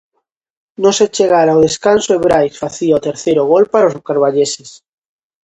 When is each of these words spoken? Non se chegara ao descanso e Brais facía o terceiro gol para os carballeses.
Non 0.81 0.93
se 0.97 1.11
chegara 1.17 1.49
ao 1.53 1.63
descanso 1.67 2.09
e 2.13 2.21
Brais 2.25 2.59
facía 2.63 2.99
o 2.99 3.03
terceiro 3.07 3.43
gol 3.51 3.65
para 3.73 3.89
os 3.91 3.97
carballeses. 4.07 4.69